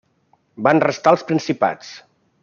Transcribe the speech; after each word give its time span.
Van 0.67 0.81
restar 0.83 1.13
als 1.15 1.25
principats. 1.31 1.91